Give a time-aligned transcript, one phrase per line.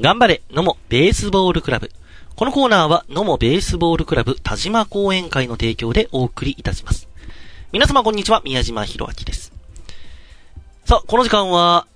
[0.00, 1.90] 頑張れ、野茂ベースボールクラブ。
[2.36, 7.08] このコーナーは、野茂ベースボールクラブ田島講演会の提供でお送りいたします。
[7.72, 9.52] 皆様こんにちは、宮島博明です。
[10.84, 11.88] さあ、この時間は、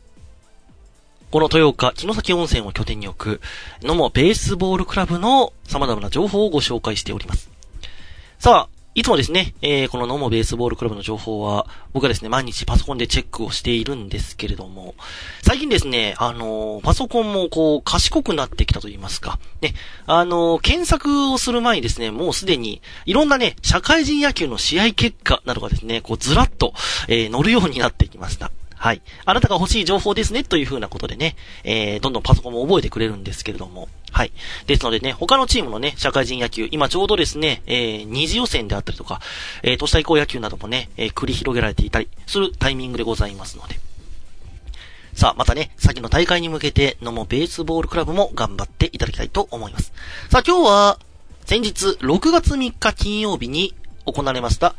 [1.31, 3.41] この豊岡、城崎温泉を拠点に置く、
[3.83, 7.51] 野茂ベースボールクラブの様々な情報をご紹介しております。
[8.41, 14.95] さあ、いつもですね、えー、このノモベースボールクラブの情報は、僕はですね、毎日パソコンでチェックをしているんですけれども、
[15.41, 19.73] 最近ですね、あのー、パソコンもこう、賢くなってきたと言いますか、ね、
[20.05, 26.75] あのー、検索をする前にですね、もうすでに、いろんなね、社会人野球の試合結果などがですね、こう、ずらっと、
[27.09, 28.52] えー、乗るようになってきました。
[28.83, 29.03] はい。
[29.25, 33.89] あなたが欲しい情報ですね、という風なことでね、えー、どんどんパソコンも覚えてくれるんですけれども。
[34.11, 34.33] はい。
[34.67, 39.21] ですのでね、他のチームのね、社会人野球、今ちょうどですね、えー、二次予選であったりとか、
[39.63, 43.79] えー、都市対抗野球などもね、えー、繰り広げられていたりするタイミングでございますので。
[45.15, 49.93] さあ、またね、先の大会に向けて、のもベースボールクラブも頑張っていただきたいと思います。
[50.29, 50.99] さあ、今日は、
[51.47, 54.75] 先日、6月3日金曜日に行われました、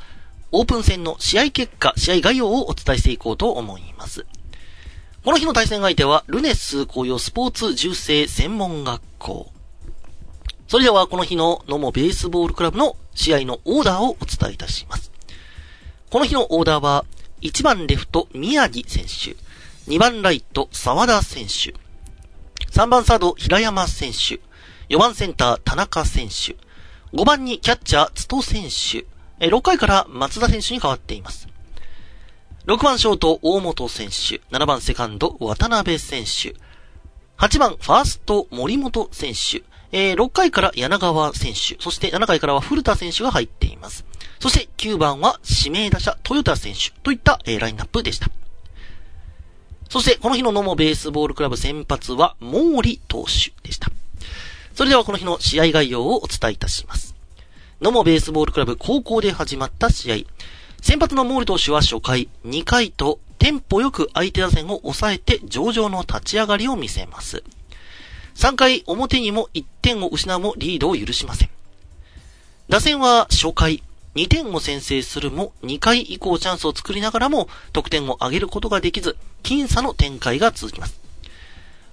[0.56, 4.28] オープン戦の試合結果、試合概要をお伝えしていこうと思います。
[5.26, 9.52] この日の対戦相手は、ルネス紅葉スポーツ重生専門学校。
[10.68, 15.12] それでは、この日の野茂ベースボールクラブの試合のオーダーをお伝えいたします。
[16.12, 17.06] この日のオーダーは、
[17.42, 19.36] 1番レフト、宮城選手。
[19.92, 21.74] 2番ライト、沢田選手。
[22.70, 24.40] 3番サード、平山選手。
[24.94, 26.56] 4番センター、田中選手。
[27.12, 29.13] 5番にキャッチャー、津戸選手。
[29.40, 31.48] 6回から松田選手に変わっています。
[32.66, 34.42] 6番ショート、大本選手。
[34.56, 36.56] 7番セカンド、渡辺選手。
[37.38, 39.64] 8番ファースト、森本選手。
[39.92, 41.76] え、6回から柳川選手。
[41.82, 44.06] そして7回からは古田選手が入っています。
[44.40, 48.30] そして9番は指名打者、豊田選手といった、え、ラインナップでした。
[49.90, 53.92] そして、この日の野茂ベースボールクラブ先発は、毛利投手でした。
[54.74, 57.13] それではこの日の試合概要をお伝えいたします。
[57.84, 60.16] 野茂ベースボールクラブ高校で始まった試合。
[60.82, 67.44] 先発の毛利投手は初回、2回とテンポよく相手打線を抑えて上々の立ち上がりを見せます。
[68.36, 71.50] 3回表にも1点を失うもリードを許しません。
[72.70, 73.84] 打線は初回、
[74.16, 81.03] 2点を先制するも2回以降チャンスを作りながらも得点を上げることができず、僅差の展開が続きます。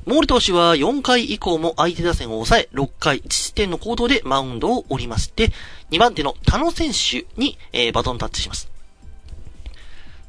[0.07, 5.53] 毛利投手は4回以降も相手打線を抑え、6回1失点の行動でマウンドを降りまして、
[5.91, 8.71] 2番手の田野選手に、えー、バトンタッチします。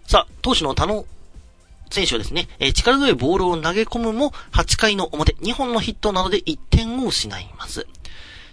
[0.08, 1.06] さあ、投手の田野
[1.90, 7.88] 選手はですね、えー、力強いボールを投げ込むも、8回の表、2本のヒットなどで1点を失います。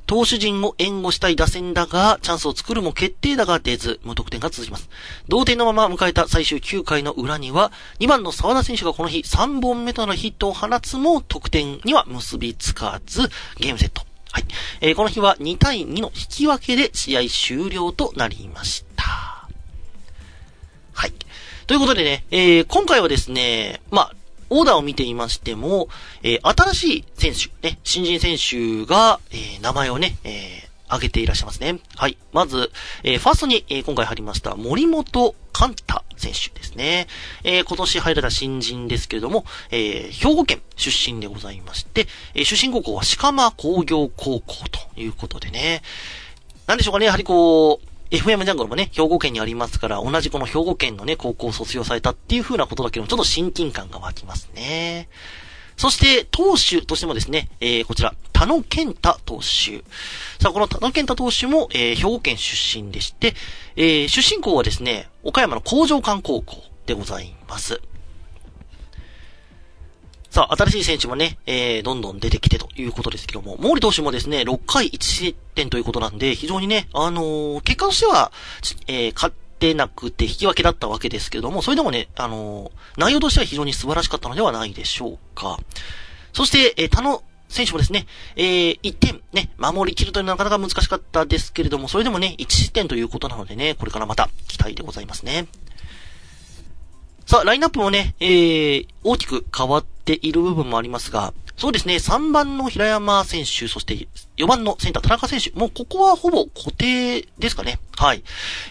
[0.09, 4.89] 投手陣を援護したい打線だが、チャンスを作るも決定打が出ず、無得点が続きます。
[5.29, 7.71] 同点のまま迎えた最終9回の裏には、
[8.01, 14.01] 2番の沢田選手がこの日3本目となるヒットを放つも、得点には結びつかず、ゲームセット。
[14.33, 14.45] はい。
[14.81, 19.05] えー、この日は2対2の引き分けで試合終了となりました。
[20.95, 21.13] はい。
[21.67, 24.15] ということでね、えー、今回はですね、まあ、
[24.51, 25.89] オーダーを見ていましても、
[26.23, 31.81] えー、新しい選手、ね、新人選手が、えー、名前をね、えー、挙げていらっしゃいますね。
[31.97, 32.17] はい。
[32.33, 32.71] まず、
[33.05, 37.07] えー、ファーストに、えー、今回入りました、森本寛太選手ですね。
[37.45, 44.55] えー、今年入られた新人ですけれども、えー、兵庫県出身でございまして、えー、出身高校は鹿間工業高校
[44.95, 45.83] ということでね。
[46.67, 55.09] なんでしょうかね、やはりこう、FM ジャングルもね、兵庫県にありますから、同じこの兵庫県のね、高校を卒業されたっていう風なことだけでも、ちょっと親近感が湧きますね。
[55.77, 59.85] そして、投手としてもですね、えー、こちら、田野健太投手。
[60.43, 63.35] さあ、この田野健太投手も、えー、兵庫県出身でして、
[63.77, 66.57] えー、出身校はですね、岡山の工場館高校
[66.87, 67.81] でございます。
[70.31, 78.31] さあ、新しい選手もね、えー、どんどん出てきてということですけども、毛利投手もですね、6回1失点ということなんで、非常にね、あのー、結果としては、
[78.87, 85.59] えー、勝ってなくて引き分けだったわけですけども、それでもね、あのー、内容としては非常に素晴らしかったのではないでしょうか。
[86.35, 95.47] そして、えー、他の選手もですね、えー、1点ね、守り切るというのはなかなか難しかったですけれども、それでもね、1失点ということなのでね、これからまた期待でございますね。
[97.29, 104.09] さあ、ラインナップもね、えー、大きく変わっている部分もありますが、そうですね、3番の平山選手、そして
[104.39, 107.81] 4番のセンター田中選手、もうここはほぼ固定ですかね。
[107.99, 108.23] はい。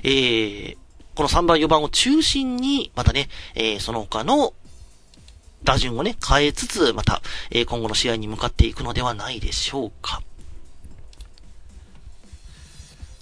[0.01, 0.77] えー、
[1.13, 4.55] この3番4番を中心に、またね、えー、その他の
[5.63, 7.21] 打順をね、変えつつ、また、
[7.51, 10.23] えー、今後の試合に向かっていくのではないでしょうか。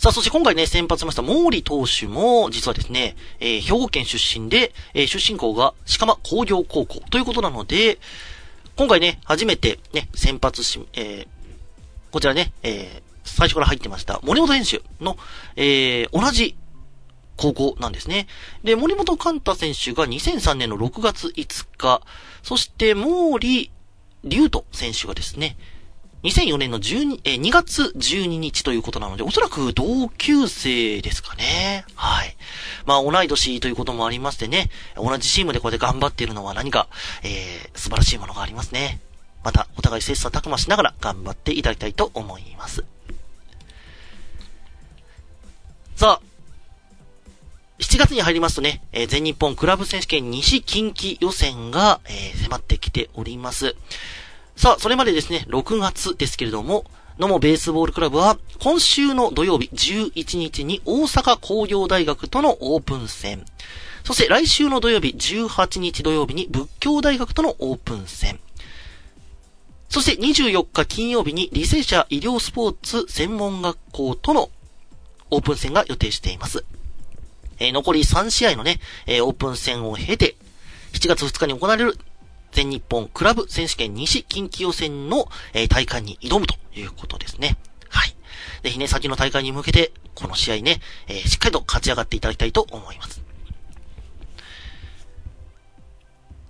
[0.05, 7.97] さあ、そして今回ね、先発しました毛利投手も、実はですね、えー、兵庫県出身で、えー、出身校が鹿間工業高校ということなので、
[8.75, 11.27] 今回ね、初めてね、先発し、えー、
[12.11, 15.17] こちらね、え、最初から入ってました、森本選手の、
[15.55, 16.55] え、同じ
[17.35, 18.27] 高校なんですね。
[18.63, 22.03] で、森本寛太選手が2003年の6月5日、
[22.43, 23.71] そして毛利
[24.23, 25.57] 龍斗選手がですね、
[26.25, 31.85] 2004年の12え2月12日ということなので、おそらく同級生ですかね。
[31.93, 32.35] はい。
[32.85, 36.87] まあ、同い年ということもありましてね、同じチームでこうやって頑張っているのは何か、
[37.23, 38.99] えー、素晴らしいものがありますね。
[39.43, 42.83] また、お互い切磋琢磨しながら頑張っていただきたいと思います。
[45.95, 46.25] さあ、
[47.77, 53.75] 7月に入りますとね、えー、全日本クラブ選手権西近畿予選が、えー、迫ってきております。
[54.55, 56.85] さあ、それまでですね、6月ですけれども、
[57.19, 63.43] 野茂ベースボールクラブは、今週の土曜日11日に大阪工業大学とのオープン戦。
[64.05, 68.39] そして来週の土曜日18日土曜日に仏教大学とのオープン戦。
[69.89, 74.49] そして24日金曜日に履正社医療スポーツ専門学校との
[75.31, 76.63] オープン戦が予定しています。
[77.59, 80.35] えー、残り3試合のね、えー、オープン戦を経て、
[80.93, 81.97] 7月2日に行われる
[82.55, 87.57] 全日本クラブ選手権西近畿予選の、え、大会に挑むということですね。
[87.89, 88.15] はい。
[88.63, 90.79] ぜひね、先の大会に向けて、この試合ね、
[91.09, 93.24] えー、しっかりと勝ち上がっていただきたいと思います。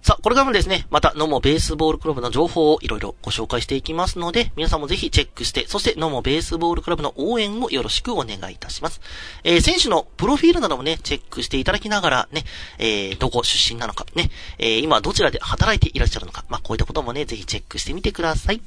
[0.06, 9.02] さあ、これからもですね、また、ノモベースボールクラブの情報をいろいろご紹介していきますので、皆さんもぜひチェックして、そしてノモベースボールクラブの応援をよろしくお願いいたします。
[9.44, 12.44] えー、選手のプロフィールなどもね、チェックしていただきながらね、
[12.78, 14.30] えー、どこ出身なのか、ね、
[14.60, 18.62] えー、今どちらで働いていらっしゃるのか、まあ、こういったこともね、ぜひチェックしてみてください。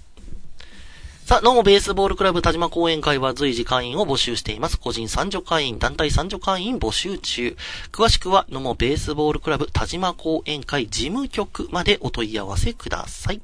[1.29, 4.81] さあ、ノーベースボールクラブ田島講演会は随時会員を募集しています。
[4.81, 7.55] 個人参助会員、団体参助会員募集中。
[7.93, 13.43] 詳しくは、ノモベースボールクラブ田島講演会事務局までお問い合わせください。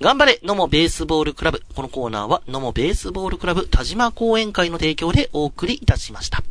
[0.00, 1.62] 頑張れ、ノモベースボールクラブ。
[1.76, 6.42] このコーナーは、ノモベースボールクラブ田島講演会の提供でお送りいたしました。